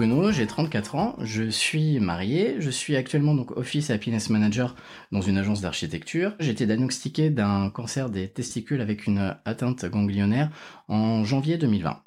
[0.00, 4.74] Bruno, j'ai 34 ans, je suis marié, je suis actuellement donc Office Happiness Manager
[5.12, 6.32] dans une agence d'architecture.
[6.40, 10.48] J'ai été diagnostiqué d'un cancer des testicules avec une atteinte ganglionnaire
[10.88, 12.00] en janvier 2020.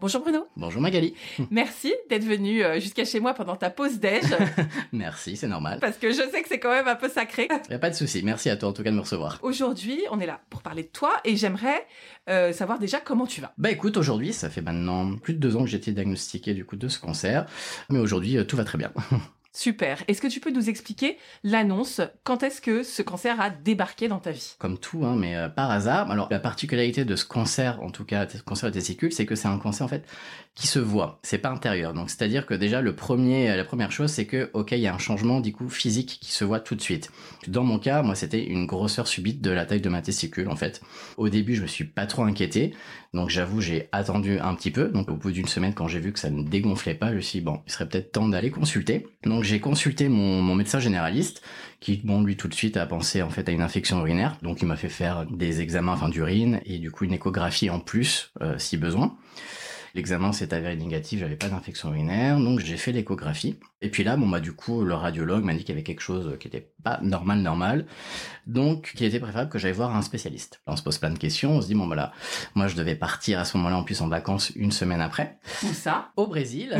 [0.00, 0.46] Bonjour Bruno.
[0.56, 1.14] Bonjour Magali.
[1.50, 4.22] Merci d'être venu euh, jusqu'à chez moi pendant ta pause déj.
[4.92, 5.80] Merci, c'est normal.
[5.80, 7.48] Parce que je sais que c'est quand même un peu sacré.
[7.68, 8.22] Y a pas de souci.
[8.22, 9.40] Merci à toi en tout cas de me recevoir.
[9.42, 11.84] Aujourd'hui, on est là pour parler de toi et j'aimerais
[12.28, 13.52] euh, savoir déjà comment tu vas.
[13.58, 16.64] Bah écoute, aujourd'hui, ça fait maintenant plus de deux ans que j'ai été diagnostiqué du
[16.64, 17.46] coup de ce cancer,
[17.90, 18.92] mais aujourd'hui euh, tout va très bien.
[19.58, 20.04] Super.
[20.06, 22.00] Est-ce que tu peux nous expliquer l'annonce?
[22.22, 24.54] Quand est-ce que ce cancer a débarqué dans ta vie?
[24.60, 26.08] Comme tout, hein, mais euh, par hasard.
[26.12, 29.48] Alors la particularité de ce cancer, en tout cas cancer des testicules, c'est que c'est
[29.48, 30.06] un cancer en fait
[30.58, 31.20] qui se voit.
[31.22, 31.94] C'est pas intérieur.
[31.94, 34.94] Donc c'est-à-dire que déjà le premier, la première chose, c'est que ok, il y a
[34.94, 37.12] un changement du coup physique qui se voit tout de suite.
[37.46, 40.56] Dans mon cas, moi c'était une grosseur subite de la taille de ma testicule en
[40.56, 40.82] fait.
[41.16, 42.74] Au début, je me suis pas trop inquiété.
[43.14, 44.88] Donc j'avoue, j'ai attendu un petit peu.
[44.88, 47.20] Donc au bout d'une semaine, quand j'ai vu que ça ne dégonflait pas, je me
[47.20, 49.06] suis dit, bon, il serait peut-être temps d'aller consulter.
[49.22, 51.40] Donc j'ai consulté mon, mon, médecin généraliste,
[51.78, 54.36] qui, bon, lui tout de suite a pensé en fait à une infection urinaire.
[54.42, 57.78] Donc il m'a fait faire des examens enfin d'urine et du coup une échographie en
[57.78, 59.16] plus euh, si besoin.
[59.98, 63.56] L'examen s'est avéré négatif, j'avais pas d'infection urinaire, donc j'ai fait l'échographie.
[63.80, 66.00] Et puis là, bon bah du coup, le radiologue m'a dit qu'il y avait quelque
[66.00, 67.86] chose qui était pas normal normal,
[68.46, 70.60] donc qu'il était préférable que j'aille voir un spécialiste.
[70.66, 72.12] on se pose plein de questions, on se dit bon voilà,
[72.56, 75.38] moi je devais partir à ce moment-là en plus en vacances une semaine après.
[75.62, 76.10] Où ça?
[76.16, 76.76] Au Brésil.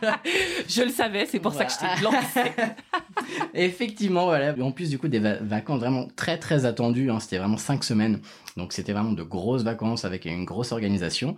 [0.68, 2.52] je le savais, c'est pour ça que je t'ai lancé.
[3.54, 4.52] Effectivement, voilà.
[4.60, 7.20] En plus du coup des vacances vraiment très très attendues, hein.
[7.20, 8.18] c'était vraiment cinq semaines,
[8.56, 11.36] donc c'était vraiment de grosses vacances avec une grosse organisation.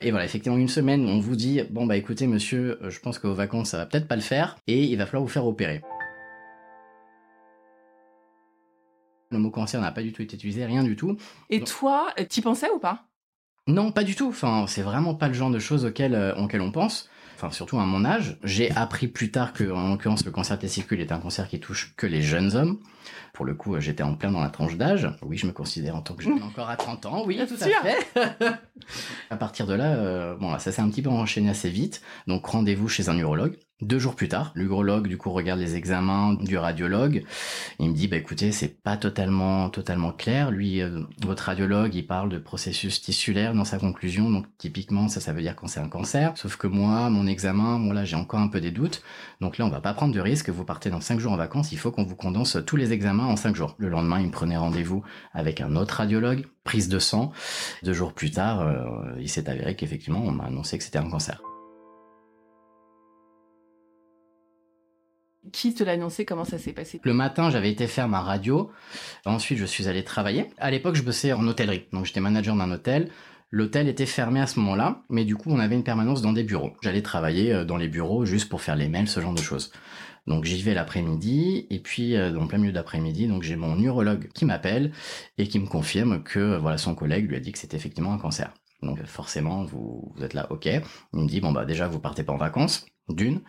[0.00, 3.26] Et voilà, effectivement une semaine, on vous dit bon bah écoutez monsieur, je pense que
[3.26, 5.82] vos vacances ça va peut-être pas le faire et il va falloir vous faire opérer.
[9.30, 11.16] Le mot cancer n'a pas du tout été utilisé, rien du tout.
[11.50, 13.06] Et toi, t'y pensais ou pas?
[13.66, 14.28] Non, pas du tout.
[14.28, 17.08] Enfin, c'est vraiment pas le genre de choses auxquelles, euh, auxquelles on pense.
[17.34, 18.36] Enfin, surtout à mon âge.
[18.44, 21.94] J'ai appris plus tard que, en l'occurrence, le cancer testicule est un cancer qui touche
[21.96, 22.78] que les jeunes hommes.
[23.32, 25.10] Pour le coup, j'étais en plein dans la tranche d'âge.
[25.22, 27.24] Oui, je me considère en tant que jeune encore à 30 ans.
[27.26, 28.06] Oui, tout à fait.
[29.30, 32.02] à partir de là, euh, bon, ça s'est un petit peu enchaîné assez vite.
[32.28, 33.58] Donc, rendez-vous chez un urologue.
[33.84, 37.22] Deux jours plus tard, l'urologue du coup regarde les examens du radiologue.
[37.78, 40.50] Il me dit bah écoutez c'est pas totalement totalement clair.
[40.50, 45.20] Lui euh, votre radiologue il parle de processus tissulaire dans sa conclusion donc typiquement ça
[45.20, 46.32] ça veut dire quand c'est un cancer.
[46.36, 49.02] Sauf que moi mon examen bon là j'ai encore un peu des doutes
[49.42, 50.48] donc là on va pas prendre de risque.
[50.48, 53.26] Vous partez dans cinq jours en vacances il faut qu'on vous condense tous les examens
[53.26, 53.74] en cinq jours.
[53.76, 55.02] Le lendemain il me prenait rendez-vous
[55.34, 57.32] avec un autre radiologue prise de sang.
[57.82, 58.86] Deux jours plus tard euh,
[59.20, 61.42] il s'est avéré qu'effectivement on m'a annoncé que c'était un cancer.
[65.52, 66.24] Qui te l'a annoncé?
[66.24, 67.00] Comment ça s'est passé?
[67.02, 68.70] Le matin, j'avais été faire ma radio.
[69.24, 70.46] Ensuite, je suis allé travailler.
[70.58, 71.86] À l'époque, je bossais en hôtellerie.
[71.92, 73.10] Donc, j'étais manager d'un hôtel.
[73.50, 76.42] L'hôtel était fermé à ce moment-là, mais du coup, on avait une permanence dans des
[76.42, 76.72] bureaux.
[76.82, 79.70] J'allais travailler euh, dans les bureaux juste pour faire les mails, ce genre de choses.
[80.26, 84.28] Donc j'y vais l'après-midi et puis euh, en plein milieu d'après-midi, donc j'ai mon urologue
[84.32, 84.92] qui m'appelle
[85.36, 88.18] et qui me confirme que voilà son collègue lui a dit que c'était effectivement un
[88.18, 88.52] cancer.
[88.82, 90.66] Donc forcément, vous, vous êtes là, ok.
[90.66, 93.40] Il me dit bon bah déjà vous partez pas en vacances, d'une,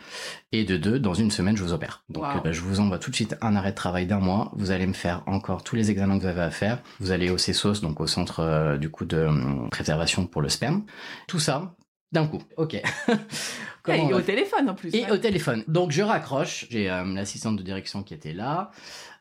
[0.52, 2.04] et de deux, dans une semaine, je vous opère.
[2.10, 2.42] Donc Wow.
[2.44, 4.52] bah, je vous envoie tout de suite un arrêt de travail d'un mois.
[4.56, 6.80] Vous allez me faire encore tous les examens que vous avez à faire.
[7.00, 10.50] Vous allez au CESOS, donc au centre euh, du coup de euh, préservation pour le
[10.50, 10.84] sperme.
[11.28, 11.76] Tout ça
[12.12, 12.42] d'un coup.
[12.58, 12.76] Ok.
[13.88, 14.94] Et on au téléphone en plus.
[14.96, 15.12] et ouais.
[15.12, 15.64] au téléphone.
[15.68, 18.72] Donc je raccroche, j'ai euh, l'assistante de direction qui était là,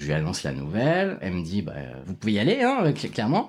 [0.01, 1.75] je lui annonce la nouvelle, elle me dit bah
[2.07, 3.49] vous pouvez y aller hein, cl- clairement.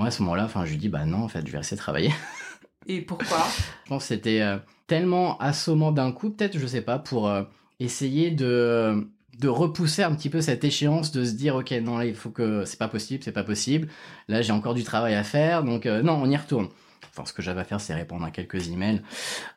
[0.00, 1.76] Moi à ce moment-là, enfin je lui dis bah non en fait je vais rester
[1.76, 2.10] travailler.
[2.86, 3.46] Et pourquoi?
[3.84, 7.42] Je pense que c'était euh, tellement assommant d'un coup peut-être je sais pas pour euh,
[7.80, 12.06] essayer de de repousser un petit peu cette échéance de se dire ok non là
[12.06, 13.88] il faut que c'est pas possible c'est pas possible.
[14.28, 16.68] Là j'ai encore du travail à faire donc euh, non on y retourne.
[17.10, 19.02] Enfin ce que j'avais à faire c'est répondre à quelques emails.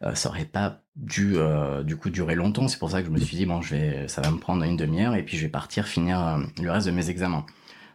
[0.03, 2.67] Euh, ça aurait pas dû euh, du coup durer longtemps.
[2.67, 4.63] C'est pour ça que je me suis dit bon je vais ça va me prendre
[4.63, 7.45] une demi-heure et puis je vais partir finir euh, le reste de mes examens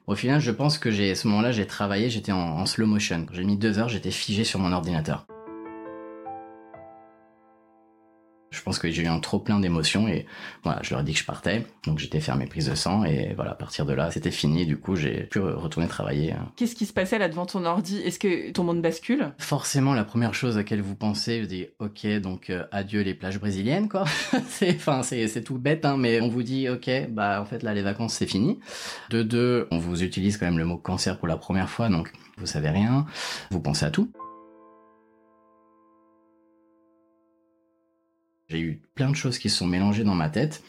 [0.07, 2.87] au final je pense que j'ai à ce moment-là j'ai travaillé j'étais en, en slow
[2.87, 3.27] motion.
[3.33, 5.27] J'ai mis deux heures j'étais figé sur mon ordinateur
[8.65, 10.27] pense que j'ai eu un trop plein d'émotions et
[10.63, 11.67] voilà, je leur ai dit que je partais.
[11.87, 14.67] Donc j'étais faire mes prises de sang et voilà, à partir de là, c'était fini.
[14.67, 16.33] Du coup, j'ai pu retourner travailler.
[16.33, 16.51] Hein.
[16.57, 17.99] Qu'est-ce qui se passait là devant ton ordi?
[17.99, 19.33] Est-ce que ton monde bascule?
[19.39, 23.15] Forcément, la première chose à laquelle vous pensez, vous dites OK, donc euh, adieu les
[23.15, 24.05] plages brésiliennes quoi.
[24.49, 27.63] c'est enfin c'est c'est tout bête hein, mais on vous dit OK, bah en fait
[27.63, 28.59] là les vacances c'est fini.
[29.11, 32.13] De deux, on vous utilise quand même le mot cancer pour la première fois donc
[32.39, 33.07] vous savez rien,
[33.51, 34.11] vous pensez à tout.
[38.49, 40.63] J'ai eu plein de choses qui se sont mélangées dans ma tête.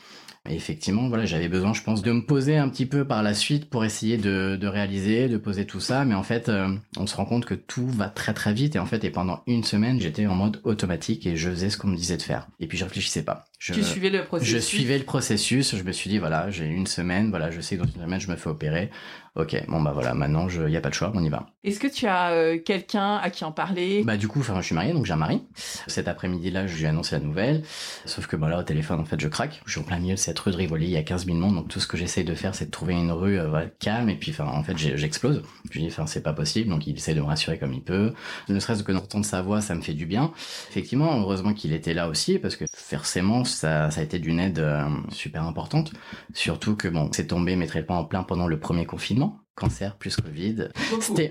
[0.48, 3.34] Et effectivement, voilà, j'avais besoin, je pense, de me poser un petit peu par la
[3.34, 6.06] suite pour essayer de, de réaliser, de poser tout ça.
[6.06, 8.76] Mais en fait, euh, on se rend compte que tout va très très vite.
[8.76, 11.78] Et en fait, et pendant une semaine, j'étais en mode automatique et je faisais ce
[11.78, 12.48] qu'on me disait de faire.
[12.60, 13.46] Et puis je réfléchissais pas.
[13.58, 14.54] Je, tu suivais le processus?
[14.54, 15.76] Je suivais le processus.
[15.76, 17.32] Je me suis dit voilà, j'ai une semaine.
[17.32, 18.92] Voilà, je sais que dans une semaine, je me fais opérer.
[19.38, 21.46] Ok, bon bah voilà, maintenant il y a pas de choix, on y va.
[21.66, 24.02] Est-ce que tu as euh, quelqu'un à qui en parler?
[24.06, 25.42] Bah du coup, enfin, je suis marié, donc j'ai un mari.
[25.56, 27.64] Cet après-midi-là, je lui ai annoncé la nouvelle.
[28.06, 29.62] Sauf que bah là, au téléphone, en fait, je craque.
[29.66, 31.38] Je suis en plein milieu de cette rue de Rivoli, il y a 15 000
[31.38, 34.08] monde, donc tout ce que j'essaye de faire, c'est de trouver une rue euh, calme.
[34.08, 35.44] Et puis, enfin, en fait, j'explose.
[35.70, 36.70] Je lui dis, enfin, c'est pas possible.
[36.70, 38.14] Donc il essaie de me rassurer comme il peut.
[38.48, 40.32] Ne serait-ce que d'entendre sa voix, ça me fait du bien.
[40.70, 44.60] Effectivement, heureusement qu'il était là aussi, parce que forcément, ça, ça a été d'une aide
[44.60, 45.92] euh, super importante.
[46.34, 49.25] Surtout que bon, c'est tombé, mettrait pas en plein pendant le premier confinement
[49.56, 50.70] cancer plus Covid.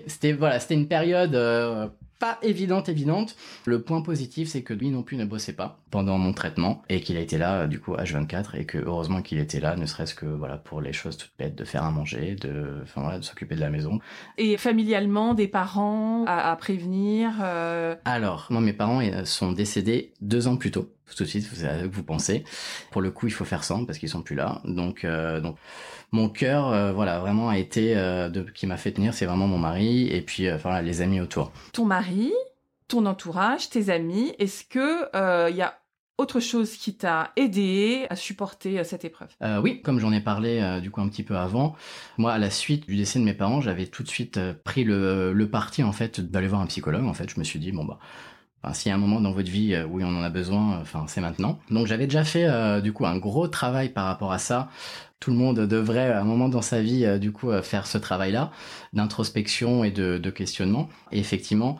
[0.06, 1.88] C'était voilà, c'était une période euh,
[2.18, 3.36] pas évidente évidente.
[3.66, 7.00] Le point positif c'est que lui non plus ne bossait pas pendant mon traitement et
[7.00, 9.86] qu'il a été là euh, du coup H24 et que heureusement qu'il était là ne
[9.86, 13.18] serait-ce que voilà pour les choses toutes bêtes de faire à manger, de enfin voilà,
[13.18, 13.98] de s'occuper de la maison.
[14.38, 17.94] Et familialement des parents à, prévenir euh...
[18.04, 20.90] Alors, moi mes parents sont décédés deux ans plus tôt.
[21.14, 22.44] Tout de suite, à que vous pensez.
[22.90, 24.62] Pour le coup, il faut faire sans parce qu'ils sont plus là.
[24.64, 25.56] Donc, euh, donc
[26.14, 29.48] mon cœur, euh, voilà, vraiment a été euh, de, qui m'a fait tenir, c'est vraiment
[29.48, 31.50] mon mari et puis euh, voilà les amis autour.
[31.72, 32.32] Ton mari,
[32.86, 35.76] ton entourage, tes amis, est-ce que il y a
[36.16, 39.30] autre chose qui t'a aidé à supporter cette épreuve?
[39.60, 41.74] Oui, comme j'en ai parlé du coup un petit peu avant,
[42.18, 45.32] moi à la suite du décès de mes parents, j'avais tout de suite pris le,
[45.32, 47.04] le parti en fait d'aller voir un psychologue.
[47.04, 47.98] En fait, je me suis dit bon bah
[48.64, 51.04] Enfin, s'il y a un moment dans votre vie où on en a besoin, enfin
[51.06, 51.58] c'est maintenant.
[51.70, 54.68] Donc j'avais déjà fait du coup un gros travail par rapport à ça
[55.24, 57.86] tout le monde devrait à un moment dans sa vie euh, du coup euh, faire
[57.86, 58.50] ce travail-là
[58.92, 60.90] d'introspection et de, questionnement.
[61.12, 61.78] Et effectivement,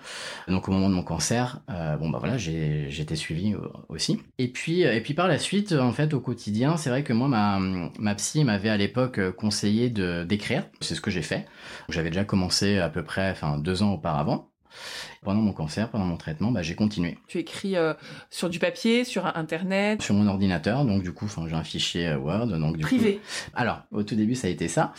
[0.49, 3.55] donc au moment de mon cancer, euh, bon bah voilà, j'ai été suivi
[3.91, 4.21] aussi.
[4.39, 7.29] Et puis et puis par la suite, en fait, au quotidien, c'est vrai que moi
[7.29, 7.59] ma
[7.99, 10.65] ma psy m'avait à l'époque conseillé de d'écrire.
[10.81, 11.47] C'est ce que j'ai fait.
[11.89, 14.54] J'avais déjà commencé à peu près, enfin deux ans auparavant.
[15.23, 17.19] Pendant mon cancer, pendant mon traitement, bah, j'ai continué.
[17.29, 17.95] Tu écris euh,
[18.31, 20.03] sur du papier, sur Internet?
[20.03, 22.47] Sur mon ordinateur, donc du coup, j'ai un fichier euh, Word.
[22.47, 23.21] Donc, du Privé
[23.55, 24.93] Alors, au tout début, ça a été ça.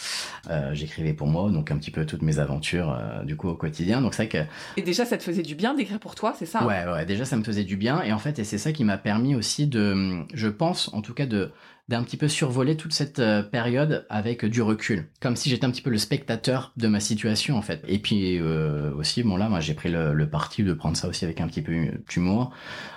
[0.50, 4.02] Euh, j'écrivais pour moi, donc un petit peu toutes mes aventures, du coup, au quotidien.
[4.02, 4.40] Donc c'est que...
[4.78, 6.62] Et déjà, ça te faisait du bien d'écrire pour toi, c'est ça?
[6.62, 8.02] Hein Ouais, ouais, déjà, ça me faisait du bien.
[8.02, 11.14] Et en fait, et c'est ça qui m'a permis aussi de, je pense, en tout
[11.14, 11.52] cas, de
[11.88, 15.72] d'un petit peu survoler toute cette euh, période avec du recul, comme si j'étais un
[15.72, 17.84] petit peu le spectateur de ma situation en fait.
[17.88, 21.26] Et puis euh, aussi, bon là, moi j'ai pris le, parti de prendre ça aussi
[21.26, 21.74] avec un petit peu
[22.10, 22.52] d'humour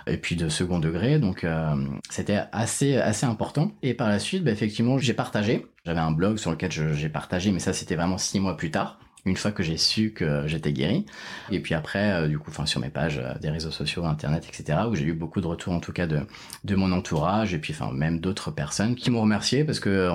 [0.06, 1.75] et puis de second degré, donc euh,
[2.08, 3.73] c'était assez assez important.
[3.82, 5.67] Et par la suite, bah, effectivement, j'ai partagé.
[5.84, 8.99] J'avais un blog sur lequel j'ai partagé, mais ça c'était vraiment six mois plus tard
[9.28, 11.06] une fois que j'ai su que j'étais guéri.
[11.50, 14.46] Et puis après, euh, du coup, enfin sur mes pages euh, des réseaux sociaux, internet,
[14.48, 16.20] etc., où j'ai eu beaucoup de retours en tout cas de
[16.64, 20.10] de mon entourage et puis enfin même d'autres personnes qui m'ont remercié parce que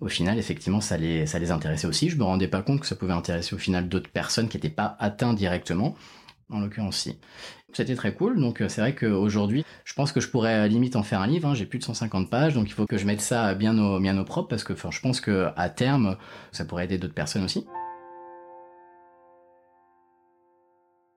[0.00, 2.08] au final, effectivement, ça les ça les intéressait aussi.
[2.08, 4.68] Je me rendais pas compte que ça pouvait intéresser au final d'autres personnes qui n'étaient
[4.68, 5.96] pas atteintes directement.
[6.50, 7.18] En l'occurrence, si.
[7.74, 8.40] C'était très cool.
[8.40, 11.48] Donc euh, c'est vrai qu'aujourd'hui, je pense que je pourrais limite en faire un livre.
[11.48, 11.54] Hein.
[11.54, 14.16] J'ai plus de 150 pages, donc il faut que je mette ça bien au bien
[14.18, 16.16] au propre parce que enfin, je pense que à terme,
[16.50, 17.66] ça pourrait aider d'autres personnes aussi.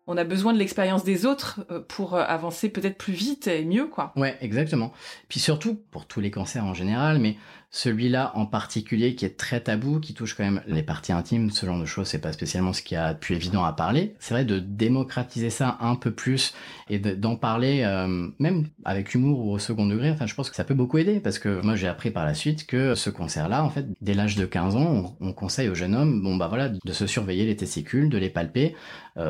[0.07, 3.63] On a besoin de l'expérience des autres euh, pour euh, avancer peut-être plus vite et
[3.65, 4.11] mieux, quoi.
[4.15, 4.91] Ouais, exactement.
[5.29, 7.37] Puis surtout, pour tous les cancers en général, mais
[7.73, 11.65] celui-là en particulier qui est très tabou, qui touche quand même les parties intimes, ce
[11.65, 14.13] genre de choses, c'est pas spécialement ce qui a plus évident à parler.
[14.19, 16.53] C'est vrai de démocratiser ça un peu plus
[16.89, 20.11] et d'en parler euh, même avec humour ou au second degré.
[20.11, 22.33] Enfin, je pense que ça peut beaucoup aider parce que moi j'ai appris par la
[22.33, 25.95] suite que ce cancer-là, en fait, dès l'âge de 15 ans, on, conseille aux jeunes
[25.95, 28.75] hommes, bon bah voilà, de se surveiller les testicules, de les palper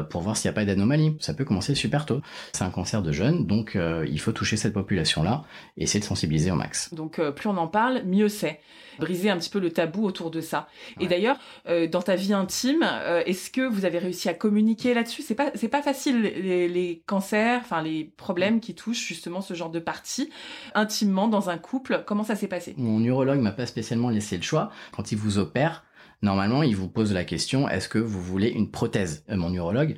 [0.10, 1.16] pour voir s'il n'y a pas d'anomalie.
[1.20, 2.22] Ça peut commencer super tôt.
[2.54, 5.44] C'est un cancer de jeunes, donc euh, il faut toucher cette population-là
[5.78, 6.94] et essayer de sensibiliser au max.
[6.94, 8.60] Donc plus on en parle, mieux c'est.
[9.00, 10.68] Briser un petit peu le tabou autour de ça.
[11.00, 11.38] Et d'ailleurs,
[11.68, 15.22] euh, dans ta vie intime, euh, est-ce que vous avez réussi à communiquer là-dessus?
[15.22, 19.70] C'est pas, c'est pas facile les, cancers, enfin les problèmes qui touchent justement ce genre
[19.70, 20.30] de partie
[20.76, 22.04] intimement dans un couple.
[22.06, 22.76] Comment ça s'est passé?
[22.78, 24.72] Mon urologue m'a pas spécialement laissé le choix.
[24.92, 25.84] Quand il vous opère,
[26.22, 29.24] normalement, il vous pose la question est-ce que vous voulez une prothèse?
[29.30, 29.96] Mon neurologue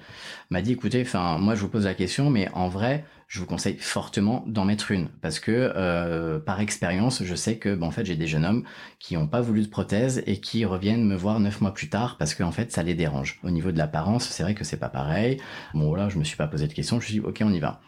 [0.50, 3.46] m'a dit écoutez, enfin, moi je vous pose la question, mais en vrai, je vous
[3.46, 7.92] conseille fortement d'en mettre une parce que euh, par expérience, je sais que bon, en
[7.92, 8.64] fait, j'ai des jeunes hommes
[9.00, 12.18] qui n'ont pas voulu de prothèse et qui reviennent me voir neuf mois plus tard
[12.18, 13.40] parce qu'en fait, ça les dérange.
[13.44, 15.40] Au niveau de l'apparence, c'est vrai que c'est pas pareil.
[15.74, 17.00] Bon, voilà, je me suis pas posé de questions.
[17.00, 17.82] Je me suis dit, ok, on y va.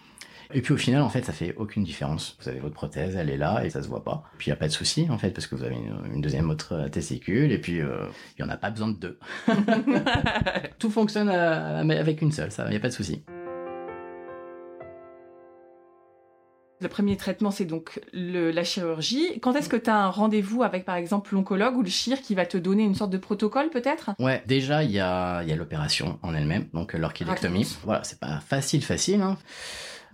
[0.53, 2.37] Et puis au final, en fait, ça fait aucune différence.
[2.41, 4.23] Vous avez votre prothèse, elle est là et ça se voit pas.
[4.37, 6.49] Puis il y a pas de souci en fait parce que vous avez une, deuxième
[6.49, 8.05] autre testicule et puis euh,
[8.37, 9.19] il y en a pas besoin de deux.
[10.79, 13.23] Tout fonctionne euh, avec une seule, ça, il y a pas de souci.
[16.81, 19.39] Le premier traitement, c'est donc la chirurgie.
[19.39, 22.35] Quand est-ce que tu as un rendez-vous avec, par exemple, l'oncologue ou le chir qui
[22.35, 24.11] va te donner une sorte de protocole, peut-être?
[24.19, 27.77] Ouais, déjà, il y a, y a l'opération en elle-même, donc l'orchidectomie.
[27.85, 29.21] Voilà, c'est pas facile, facile.
[29.21, 29.37] Hein.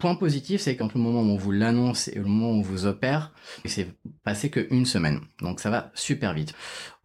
[0.01, 2.61] Point positif, c'est qu'entre le moment où on vous l'annonce et le moment où on
[2.63, 3.31] vous opère,
[3.65, 3.87] c'est
[4.23, 5.19] passé qu'une semaine.
[5.41, 6.55] Donc ça va super vite.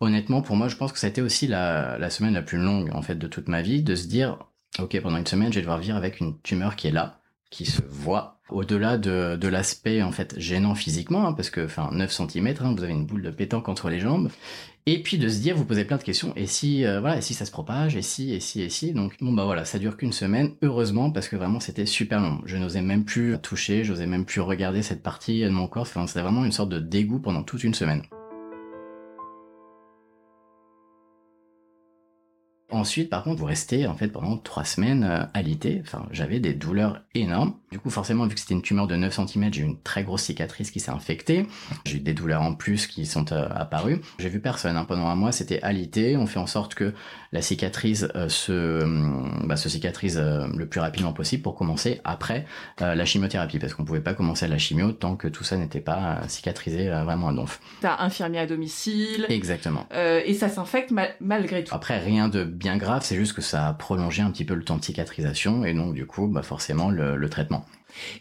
[0.00, 2.88] Honnêtement, pour moi, je pense que ça a été aussi la, semaine la plus longue,
[2.94, 4.38] en fait, de toute ma vie, de se dire,
[4.78, 7.66] OK, pendant une semaine, je vais devoir vivre avec une tumeur qui est là, qui
[7.66, 12.10] se voit au-delà de, de l'aspect en fait gênant physiquement, hein, parce que enfin 9
[12.10, 14.30] cm, hein, vous avez une boule de pétanque entre les jambes,
[14.86, 17.20] et puis de se dire, vous posez plein de questions, et si euh, voilà, et
[17.20, 19.78] si ça se propage, et si, et si, et si, donc bon bah voilà, ça
[19.78, 22.40] dure qu'une semaine, heureusement, parce que vraiment c'était super long.
[22.44, 26.06] Je n'osais même plus toucher, j'osais même plus regarder cette partie de mon corps, enfin
[26.06, 28.02] c'était vraiment une sorte de dégoût pendant toute une semaine.
[32.68, 35.80] Ensuite, par contre, vous restez en fait pendant trois semaines euh, alité.
[35.84, 37.54] Enfin, j'avais des douleurs énormes.
[37.70, 40.02] Du coup, forcément, vu que c'était une tumeur de 9 cm, j'ai eu une très
[40.02, 41.46] grosse cicatrice qui s'est infectée.
[41.84, 44.00] J'ai eu des douleurs en plus qui sont euh, apparues.
[44.18, 44.84] J'ai vu personne hein.
[44.84, 45.30] pendant un mois.
[45.30, 46.16] C'était alité.
[46.16, 46.92] On fait en sorte que
[47.30, 52.46] la cicatrice euh, se, bah, se cicatrise le plus rapidement possible pour commencer après
[52.78, 56.20] la chimiothérapie, parce qu'on pouvait pas commencer la chimio tant que tout ça n'était pas
[56.28, 57.60] cicatrisé vraiment à donf.
[57.80, 59.26] T'as infirmier à domicile.
[59.28, 59.86] Exactement.
[59.92, 61.74] et ça s'infecte malgré tout.
[61.74, 64.64] Après, rien de bien grave, c'est juste que ça a prolongé un petit peu le
[64.64, 67.64] temps de cicatrisation et donc du coup, bah forcément le, traitement.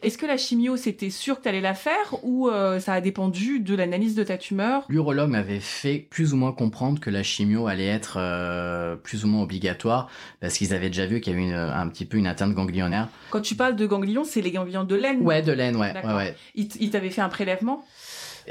[0.01, 3.01] Est-ce que la chimio, c'était sûr que tu allais la faire ou euh, ça a
[3.01, 4.85] dépendu de l'analyse de ta tumeur?
[4.89, 9.27] L'urologue m'avait fait plus ou moins comprendre que la chimio allait être euh, plus ou
[9.27, 12.53] moins obligatoire parce qu'ils avaient déjà vu qu'il y avait un petit peu une atteinte
[12.53, 13.09] ganglionnaire.
[13.31, 15.93] Quand tu parles de ganglions, c'est les ganglions de laine Ouais, de laine, ouais.
[16.03, 16.35] ouais, ouais.
[16.55, 17.83] Ils t'avaient fait un prélèvement?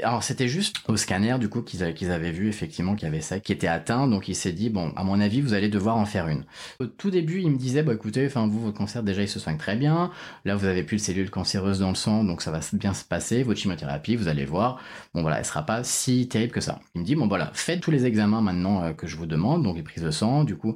[0.03, 3.39] Alors c'était juste au scanner du coup qu'ils avaient, vu effectivement qu'il y avait ça
[3.39, 6.05] qui était atteint, donc il s'est dit bon à mon avis vous allez devoir en
[6.05, 6.43] faire une.
[6.79, 9.39] Au tout début il me disait bah écoutez enfin vous votre cancer déjà il se
[9.39, 10.11] soigne très bien,
[10.43, 13.03] là vous avez plus de cellules cancéreuses dans le sang donc ça va bien se
[13.03, 14.79] passer, votre chimiothérapie vous allez voir.
[15.13, 16.79] Bon voilà elle sera pas si terrible que ça.
[16.93, 19.63] Il me dit bon voilà faites tous les examens maintenant euh, que je vous demande
[19.63, 20.75] donc les prises de sang du coup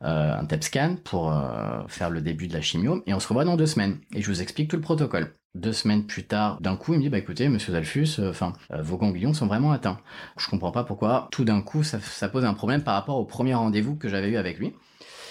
[0.00, 3.44] un TEP scan pour euh, faire le début de la chimio et on se revoit
[3.44, 5.34] dans deux semaines et je vous explique tout le protocole.
[5.54, 8.52] Deux semaines plus tard, d'un coup, il me dit bah écoutez, Monsieur Zalfus, euh, enfin
[8.70, 9.98] vos ganglions sont vraiment atteints.
[10.36, 13.24] Je comprends pas pourquoi tout d'un coup ça, ça, pose un problème par rapport au
[13.24, 14.74] premier rendez-vous que j'avais eu avec lui.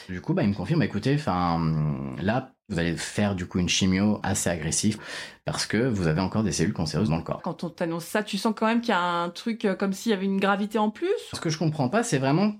[0.10, 3.60] Du coup, bah, il me confirme, bah, écoutez, enfin, là, vous allez faire du coup
[3.60, 4.98] une chimio assez agressive
[5.46, 7.41] parce que vous avez encore des cellules cancéreuses dans le corps.
[7.41, 10.12] Quand on t'annonce ça, tu sens quand même qu'il y a un truc comme s'il
[10.12, 12.53] y avait une gravité en plus Ce que je comprends pas, c'est vraiment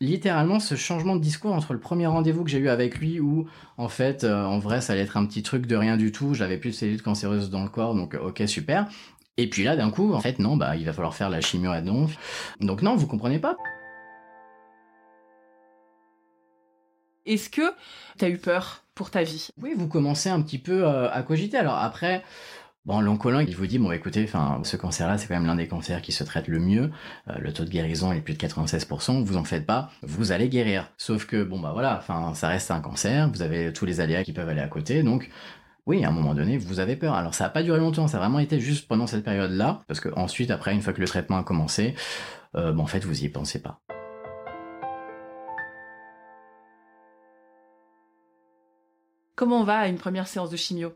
[0.00, 3.46] littéralement ce changement de discours entre le premier rendez-vous que j'ai eu avec lui où
[3.76, 6.32] en fait euh, en vrai ça allait être un petit truc de rien du tout,
[6.34, 8.88] j'avais plus de cellules cancéreuses dans le corps donc euh, OK super.
[9.36, 11.70] Et puis là d'un coup en fait non bah il va falloir faire la chimio
[11.70, 12.16] à donf.
[12.60, 13.56] Donc non, vous comprenez pas
[17.26, 17.74] Est-ce que
[18.18, 19.48] tu as eu peur pour ta vie?
[19.60, 21.58] Oui, vous commencez un petit peu euh, à cogiter.
[21.58, 22.24] Alors après,
[22.86, 25.68] Bon, l'oncologue, il vous dit, bon, écoutez, enfin, ce cancer-là, c'est quand même l'un des
[25.68, 26.90] cancers qui se traite le mieux.
[27.28, 29.22] Euh, le taux de guérison est plus de 96%.
[29.22, 30.90] Vous en faites pas, vous allez guérir.
[30.96, 33.28] Sauf que, bon, bah voilà, enfin, ça reste un cancer.
[33.30, 35.02] Vous avez tous les aléas qui peuvent aller à côté.
[35.02, 35.28] Donc,
[35.86, 37.14] oui, à un moment donné, vous avez peur.
[37.14, 38.08] Alors, ça n'a pas duré longtemps.
[38.08, 39.80] Ça a vraiment été juste pendant cette période-là.
[39.86, 41.94] Parce que ensuite, après, une fois que le traitement a commencé,
[42.56, 43.80] euh, bon, en fait, vous y pensez pas.
[49.36, 50.94] Comment on va à une première séance de chimio?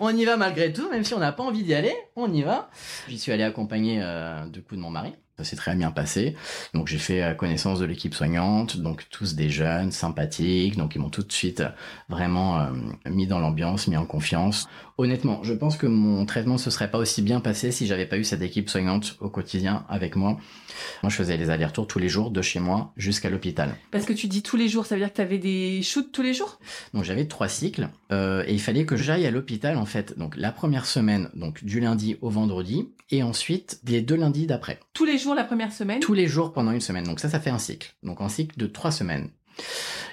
[0.00, 2.42] On y va malgré tout, même si on n'a pas envie d'y aller, on y
[2.42, 2.70] va.
[3.08, 5.14] J'y suis allé accompagné euh, du coup de mon mari.
[5.36, 6.36] Ça s'est très bien passé.
[6.74, 11.00] Donc j'ai fait euh, connaissance de l'équipe soignante, donc tous des jeunes, sympathiques, donc ils
[11.00, 11.70] m'ont tout de suite euh,
[12.08, 12.68] vraiment
[13.06, 14.68] mis dans l'ambiance, mis en confiance.
[14.96, 18.16] Honnêtement, je pense que mon traitement se serait pas aussi bien passé si j'avais pas
[18.16, 20.38] eu cette équipe soignante au quotidien avec moi.
[21.02, 23.74] Moi, je faisais les allers-retours tous les jours de chez moi jusqu'à l'hôpital.
[23.90, 26.12] Parce que tu dis tous les jours, ça veut dire que tu avais des shoots
[26.12, 26.60] tous les jours?
[26.92, 30.16] Donc j'avais trois cycles et il fallait que j'aille à l'hôpital en fait.
[30.16, 34.78] Donc la première semaine, donc du lundi au vendredi, et ensuite les deux lundis d'après.
[34.92, 35.98] Tous les jours la première semaine?
[35.98, 37.04] Tous les jours pendant une semaine.
[37.04, 37.94] Donc ça, ça fait un cycle.
[38.04, 39.30] Donc un cycle de trois semaines.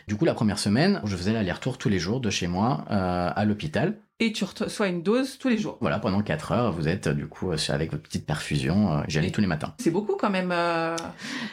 [0.07, 3.29] Du coup, la première semaine, je faisais l'aller-retour tous les jours de chez moi euh,
[3.35, 3.95] à l'hôpital.
[4.19, 5.77] et tu reçois une dose tous les jours.
[5.81, 9.03] Voilà, pendant 4 heures, vous êtes du coup avec votre petite perfusion.
[9.07, 9.73] J'y allais tous les matins.
[9.79, 10.53] C'est beaucoup quand même.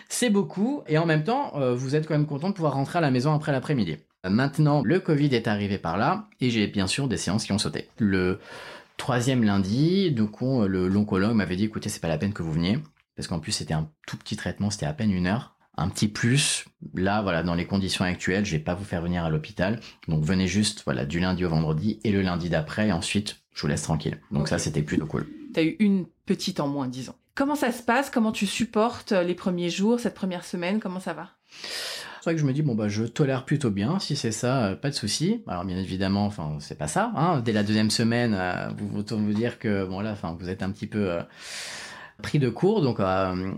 [0.08, 3.00] C'est beaucoup, et en même temps, vous êtes quand même content de pouvoir rentrer à
[3.00, 3.96] la maison après l'après-midi.
[4.28, 7.58] Maintenant, le Covid est arrivé par là, et j'ai bien sûr des séances qui ont
[7.58, 7.88] sauté.
[7.98, 8.40] Le
[8.96, 12.78] troisième lundi, donc l'oncologue m'avait dit, écoutez, c'est pas la peine que vous veniez,
[13.16, 15.54] parce qu'en plus c'était un tout petit traitement, c'était à peine une heure.
[15.80, 19.24] Un petit plus, là, voilà, dans les conditions actuelles, je vais pas vous faire venir
[19.24, 19.78] à l'hôpital.
[20.08, 23.62] Donc venez juste, voilà, du lundi au vendredi et le lundi d'après, et ensuite, je
[23.62, 24.18] vous laisse tranquille.
[24.32, 25.28] Donc ça, c'était plutôt cool.
[25.54, 27.14] T'as eu une petite en moins, disons.
[27.36, 28.10] Comment ça se passe?
[28.10, 30.80] Comment tu supportes les premiers jours, cette première semaine?
[30.80, 31.30] Comment ça va?
[32.18, 34.66] C'est vrai que je me dis bon bah je tolère plutôt bien si c'est ça
[34.66, 37.40] euh, pas de souci alors bien évidemment enfin c'est pas ça hein.
[37.40, 40.62] dès la deuxième semaine euh, vous autant vous dire que bon là enfin vous êtes
[40.62, 41.22] un petit peu euh,
[42.22, 43.00] pris de court donc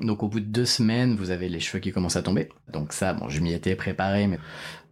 [0.02, 2.92] donc au bout de deux semaines vous avez les cheveux qui commencent à tomber donc
[2.92, 4.38] ça bon je m'y étais préparé mais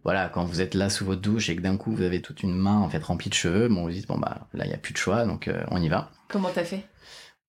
[0.05, 2.41] voilà, quand vous êtes là sous votre douche et que d'un coup vous avez toute
[2.41, 4.73] une main en fait remplie de cheveux, bon vous dites bon bah là il y
[4.73, 6.09] a plus de choix donc on y va.
[6.29, 6.85] Comment t'as fait?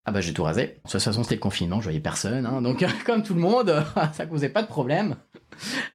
[0.05, 0.63] Ah bah j'ai tout rasé.
[0.85, 2.61] De toute façon c'était le confinement, je voyais personne, hein.
[2.61, 5.17] donc comme tout le monde, ça causait pas de problème.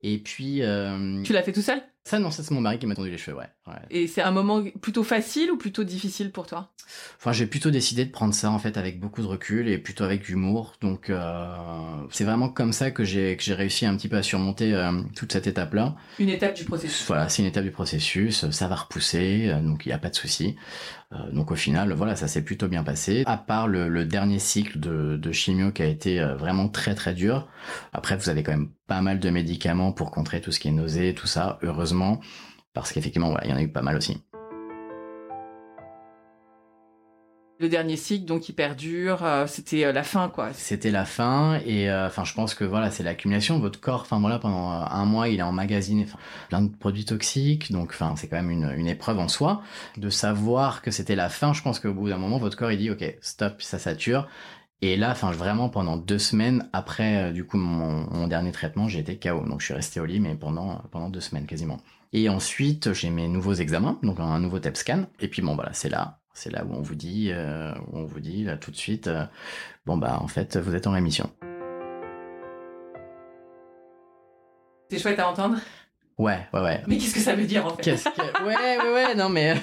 [0.02, 0.62] Et puis.
[0.62, 1.22] Euh...
[1.24, 1.82] Tu l'as fait tout seul?
[2.08, 3.50] Ça, non, ça, c'est mon mari qui m'a tendu les cheveux, ouais.
[3.90, 6.70] Et c'est un moment plutôt facile ou plutôt difficile pour toi?
[7.18, 10.04] Enfin, j'ai plutôt décidé de prendre ça, en fait, avec beaucoup de recul et plutôt
[10.04, 10.76] avec humour.
[10.82, 11.56] Donc, euh,
[12.12, 15.02] c'est vraiment comme ça que j'ai, que j'ai réussi un petit peu à surmonter euh,
[15.16, 15.96] toute cette étape-là.
[16.20, 17.08] Une étape du processus.
[17.08, 18.52] Voilà, c'est une étape du processus.
[18.52, 20.56] Ça va repousser, euh, donc il n'y a pas de souci.
[21.12, 23.24] Euh, donc au final, voilà, ça s'est plutôt bien passé.
[23.26, 27.14] À part le, dernier cycle de, de, chimio qui a été euh, vraiment très très
[27.14, 27.48] dur.
[27.94, 30.72] Après, vous avez quand même pas mal de médicaments pour contrer tout ce qui est
[30.72, 31.60] nausée, tout ça.
[31.62, 32.20] Heureusement,
[32.74, 34.22] parce qu'effectivement, voilà, il y en a eu pas mal aussi.
[37.58, 40.50] Le dernier cycle, donc, qui perdure, euh, c'était euh, la fin, quoi.
[40.52, 43.60] C'était la fin, et euh, enfin, je pense que voilà, c'est l'accumulation.
[43.60, 46.06] Votre corps, enfin voilà, pendant un mois, il est emmagasiné
[46.50, 49.62] plein de produits toxiques, donc enfin, c'est quand même une, une, épreuve en soi.
[49.96, 52.78] De savoir que c'était la fin, je pense qu'au bout d'un moment, votre corps, il
[52.78, 54.28] dit, ok, stop, ça sature.
[54.82, 59.18] Et là, enfin, vraiment, pendant deux semaines après, du coup, mon, dernier traitement, j'ai été
[59.18, 59.46] KO.
[59.46, 61.80] Donc, je suis resté au lit, mais pendant, pendant deux semaines quasiment.
[62.14, 65.06] Et ensuite, j'ai mes nouveaux examens, donc un nouveau TEP scan.
[65.20, 68.06] Et puis bon, voilà, c'est là c'est là où on vous dit, euh, où on
[68.06, 69.26] vous dit tout de suite, euh,
[69.86, 71.32] bon bah en fait vous êtes en rémission.
[74.92, 75.58] C'est chouette à entendre.
[76.18, 76.82] Ouais, ouais, ouais.
[76.88, 77.92] Mais qu'est-ce que ça veut dire en fait
[78.46, 79.56] Ouais, ouais, ouais, non mais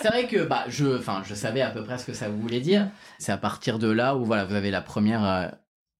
[0.00, 2.60] c'est vrai que bah je, enfin je savais à peu près ce que ça voulait
[2.60, 2.88] dire.
[3.18, 5.48] C'est à partir de là où voilà vous avez la première euh,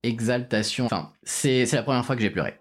[0.02, 0.86] exaltation.
[0.86, 2.58] Enfin c'est la première fois que j'ai pleuré.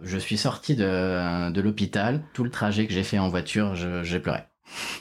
[0.00, 4.20] Je suis sorti de, de l'hôpital, tout le trajet que j'ai fait en voiture, j'ai
[4.20, 4.40] pleuré.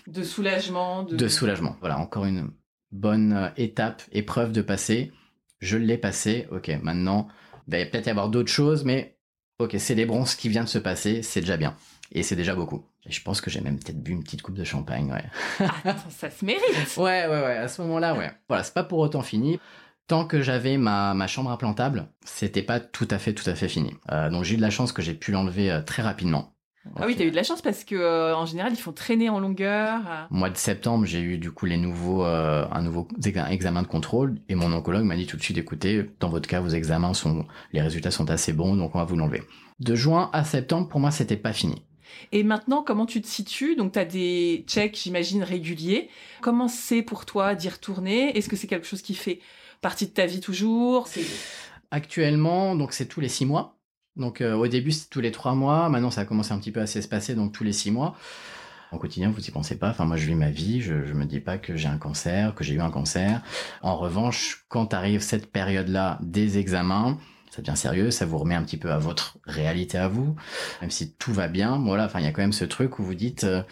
[0.08, 1.28] De soulagement de...
[1.28, 1.76] soulagement.
[1.82, 2.52] Voilà, encore une
[2.92, 5.12] bonne euh, étape, épreuve de passer.
[5.60, 7.28] Je l'ai passé, ok, maintenant,
[7.68, 9.18] il va peut-être y avoir d'autres choses, mais
[9.60, 11.76] ok, célébrons ce qui vient de se passer, c'est déjà bien.
[12.12, 12.86] Et c'est déjà beaucoup.
[13.06, 15.24] Et je pense que j'ai même peut-être bu une petite coupe de champagne, ouais.
[15.86, 16.64] Ah, ça se mérite
[16.98, 18.32] Ouais, ouais, ouais, à ce moment-là, ouais.
[18.48, 19.60] Voilà, c'est pas pour autant fini
[20.08, 23.68] tant que j'avais ma, ma chambre implantable, c'était pas tout à fait tout à fait
[23.68, 23.96] fini.
[24.12, 26.53] Euh, donc j'ai eu de la chance que j'ai pu l'enlever euh, très rapidement.
[26.96, 29.30] Ah oui, t'as eu de la chance parce que euh, en général ils font traîner
[29.30, 30.02] en longueur.
[30.30, 33.08] Au mois de septembre, j'ai eu du coup les nouveaux un nouveau
[33.50, 36.60] examen de contrôle et mon oncologue m'a dit tout de suite écoutez, dans votre cas
[36.60, 39.44] vos examens sont les résultats sont assez bons donc on va vous l'enlever.
[39.80, 41.84] De juin à septembre pour moi c'était pas fini.
[42.32, 43.76] Et maintenant, comment tu te situes?
[43.76, 46.10] Donc, tu as des checks, j'imagine, réguliers.
[46.42, 48.38] Comment c'est pour toi d'y retourner?
[48.38, 49.40] Est-ce que c'est quelque chose qui fait
[49.82, 51.08] partie de ta vie toujours?
[51.92, 53.78] Actuellement, donc c'est tous les six mois.
[54.16, 56.72] Donc euh, au début c'était tous les trois mois, maintenant ça a commencé un petit
[56.72, 58.16] peu à s'espacer, donc tous les six mois.
[58.92, 59.90] Au quotidien, vous y pensez pas?
[59.90, 60.80] Enfin, moi, je vis ma vie.
[60.80, 63.42] Je, je me dis pas que j'ai un cancer, que j'ai eu un cancer.
[63.82, 67.18] En revanche, quand arrive cette période-là des examens,
[67.50, 68.12] ça devient sérieux.
[68.12, 70.36] Ça vous remet un petit peu à votre réalité à vous.
[70.82, 72.06] Même si tout va bien, voilà.
[72.06, 73.64] Enfin, il y a quand même ce truc où vous dites, euh,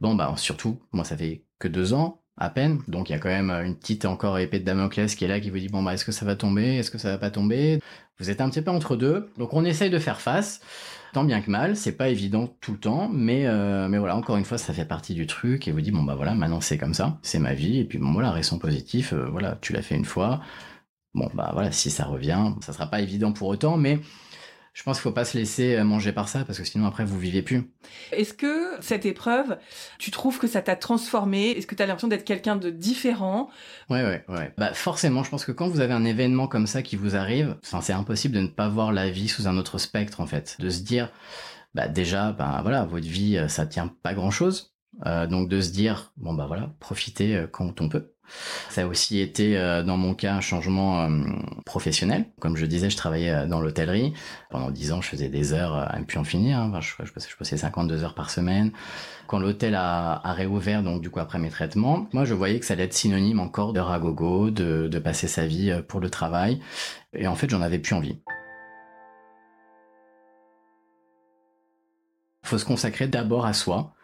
[0.00, 2.80] bon, bah, surtout, moi, ça fait que deux ans à peine.
[2.88, 5.40] Donc il y a quand même une petite encore épée de Damoclès qui est là
[5.40, 7.30] qui vous dit bon bah est-ce que ça va tomber, est-ce que ça va pas
[7.30, 7.80] tomber?
[8.18, 9.30] Vous êtes un petit peu entre deux.
[9.38, 10.60] Donc on essaye de faire face.
[11.12, 14.38] Tant bien que mal, c'est pas évident tout le temps, mais euh, mais voilà, encore
[14.38, 16.78] une fois, ça fait partie du truc et vous dit bon bah voilà, maintenant c'est
[16.78, 19.82] comme ça, c'est ma vie et puis bon voilà, restons positifs, euh, voilà, tu l'as
[19.82, 20.40] fait une fois.
[21.14, 24.00] Bon bah voilà, si ça revient, ça sera pas évident pour autant, mais
[24.72, 27.04] je pense qu'il faut pas se laisser euh, manger par ça parce que sinon après
[27.04, 27.70] vous vivez plus.
[28.10, 29.58] Est-ce que cette épreuve,
[29.98, 31.50] tu trouves que ça t'a transformé?
[31.50, 33.50] Est-ce que tu as l'impression d'être quelqu'un de différent?
[33.90, 34.52] Ouais ouais ouais.
[34.56, 37.56] Bah forcément, je pense que quand vous avez un événement comme ça qui vous arrive,
[37.62, 40.70] c'est impossible de ne pas voir la vie sous un autre spectre en fait, de
[40.70, 41.12] se dire
[41.74, 44.70] bah déjà bah voilà, votre vie euh, ça tient pas grand-chose.
[45.06, 48.11] Euh, donc de se dire bon bah voilà, profitez quand on peut.
[48.70, 51.22] Ça a aussi été, euh, dans mon cas, un changement euh,
[51.64, 52.26] professionnel.
[52.40, 54.14] Comme je disais, je travaillais euh, dans l'hôtellerie.
[54.50, 56.58] Pendant dix ans, je faisais des heures à ne plus en finir.
[56.58, 56.68] Hein.
[56.70, 58.72] Enfin, je, je, passais, je passais 52 heures par semaine.
[59.26, 62.66] Quand l'hôtel a, a, réouvert, donc du coup après mes traitements, moi je voyais que
[62.66, 66.60] ça allait être synonyme encore de ragogo, de, de passer sa vie pour le travail.
[67.14, 68.18] Et en fait, j'en avais plus envie.
[72.52, 73.94] faut se consacrer d'abord à soi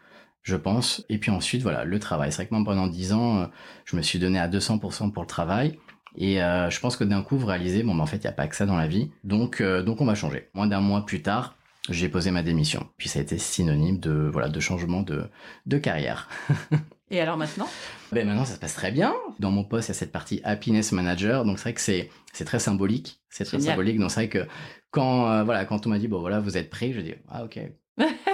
[0.49, 1.05] je pense.
[1.07, 2.31] Et puis ensuite, voilà, le travail.
[2.31, 3.45] C'est vrai que moi, pendant 10 ans, euh,
[3.85, 5.79] je me suis donné à 200% pour le travail.
[6.17, 8.27] Et euh, je pense que d'un coup, vous réalisez, bon, ben, en fait, il n'y
[8.27, 9.11] a pas que ça dans la vie.
[9.23, 10.49] Donc, euh, donc on va changer.
[10.53, 11.55] Moins d'un mois plus tard,
[11.89, 12.89] j'ai posé ma démission.
[12.97, 15.29] Puis ça a été synonyme de, voilà, de changement de,
[15.65, 16.27] de carrière.
[17.11, 17.67] Et alors maintenant?
[18.11, 19.13] Ben Maintenant, ça se passe très bien.
[19.39, 21.45] Dans mon poste, il y a cette partie Happiness Manager.
[21.45, 23.19] Donc, c'est vrai que c'est, c'est très symbolique.
[23.29, 23.73] C'est très Génial.
[23.73, 23.99] symbolique.
[23.99, 24.47] Donc, c'est vrai que
[24.91, 27.59] quand, voilà, quand on m'a dit, bon, voilà, vous êtes prêt, je dis, ah, ok.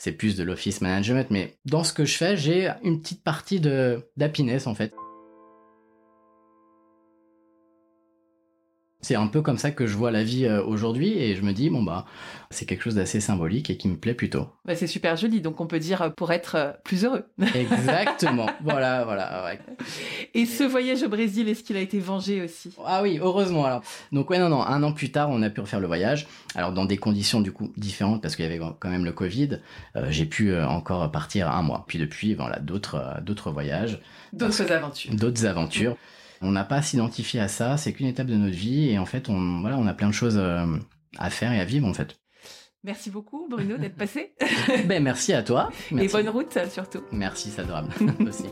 [0.00, 3.60] c'est plus de l'office management, mais dans ce que je fais, j'ai une petite partie
[3.60, 4.94] de d'happiness en fait.
[9.02, 11.52] C'est un peu comme ça que je vois la vie euh, aujourd'hui et je me
[11.52, 12.04] dis, bon bah,
[12.50, 14.48] c'est quelque chose d'assez symbolique et qui me plaît plutôt.
[14.64, 17.24] Bah, c'est super joli, donc on peut dire euh, pour être euh, plus heureux.
[17.54, 19.44] Exactement, voilà, voilà.
[19.44, 19.60] Ouais.
[20.34, 22.74] Et ce voyage au Brésil, est-ce qu'il a été vengé aussi?
[22.84, 23.82] Ah oui, heureusement alors.
[24.10, 26.26] Donc ouais, non, non, un an plus tard, on a pu refaire le voyage.
[26.56, 29.60] Alors dans des conditions du coup différentes parce qu'il y avait quand même le Covid,
[29.94, 31.84] euh, j'ai pu encore partir un mois.
[31.86, 34.00] Puis depuis, voilà, d'autres, d'autres voyages.
[34.32, 35.14] D'autres aventures.
[35.14, 35.96] D'autres aventures.
[36.40, 39.06] On n'a pas à s'identifier à ça, c'est qu'une étape de notre vie et en
[39.06, 40.66] fait, on, voilà, on a plein de choses euh,
[41.18, 42.16] à faire et à vivre en fait.
[42.82, 44.32] Merci beaucoup Bruno d'être passé.
[44.86, 45.70] ben merci à toi.
[45.90, 46.16] Merci.
[46.16, 47.02] Et bonne route surtout.
[47.12, 47.92] Merci, c'est adorable
[48.26, 48.46] aussi.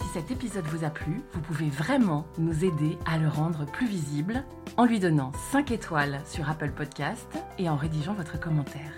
[0.00, 3.86] Si cet épisode vous a plu, vous pouvez vraiment nous aider à le rendre plus
[3.86, 4.44] visible
[4.76, 7.26] en lui donnant 5 étoiles sur Apple Podcast
[7.58, 8.92] et en rédigeant votre commentaire.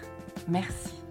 [0.48, 1.05] Merci.